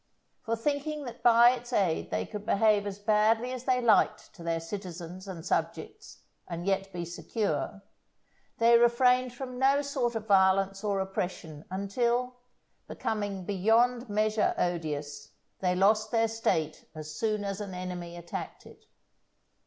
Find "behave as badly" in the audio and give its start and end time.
2.43-3.51